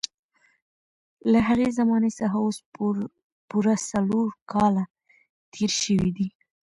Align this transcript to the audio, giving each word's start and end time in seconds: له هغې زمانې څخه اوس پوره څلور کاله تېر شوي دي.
له 1.31 1.39
هغې 1.47 1.67
زمانې 1.79 2.11
څخه 2.19 2.35
اوس 2.45 2.57
پوره 3.49 3.75
څلور 3.91 4.29
کاله 4.51 4.83
تېر 5.53 5.71
شوي 5.81 6.11
دي. 6.17 6.27